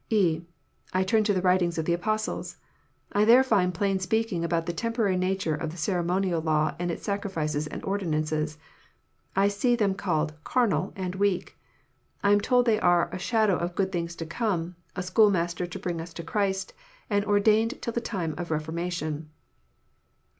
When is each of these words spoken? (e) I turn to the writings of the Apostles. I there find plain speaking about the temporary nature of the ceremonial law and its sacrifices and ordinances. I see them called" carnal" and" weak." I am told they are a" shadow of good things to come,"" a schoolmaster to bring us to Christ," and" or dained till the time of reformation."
(e) 0.09 0.41
I 0.93 1.03
turn 1.03 1.23
to 1.25 1.33
the 1.35 1.43
writings 1.43 1.77
of 1.77 1.85
the 1.85 1.93
Apostles. 1.93 2.57
I 3.11 3.23
there 3.23 3.43
find 3.43 3.71
plain 3.71 3.99
speaking 3.99 4.43
about 4.43 4.65
the 4.65 4.73
temporary 4.73 5.15
nature 5.15 5.53
of 5.53 5.69
the 5.69 5.77
ceremonial 5.77 6.41
law 6.41 6.73
and 6.79 6.89
its 6.89 7.03
sacrifices 7.03 7.67
and 7.67 7.83
ordinances. 7.83 8.57
I 9.35 9.47
see 9.47 9.75
them 9.75 9.93
called" 9.93 10.33
carnal" 10.53 10.91
and" 10.95 11.13
weak." 11.27 11.55
I 12.23 12.31
am 12.31 12.41
told 12.41 12.65
they 12.65 12.79
are 12.79 13.11
a" 13.13 13.19
shadow 13.29 13.55
of 13.55 13.75
good 13.75 13.91
things 13.91 14.15
to 14.15 14.25
come,"" 14.25 14.75
a 14.95 15.03
schoolmaster 15.03 15.67
to 15.67 15.77
bring 15.79 16.01
us 16.01 16.15
to 16.15 16.23
Christ," 16.23 16.73
and" 17.07 17.23
or 17.25 17.39
dained 17.39 17.79
till 17.79 17.93
the 17.93 18.01
time 18.01 18.33
of 18.39 18.49
reformation." 18.49 19.29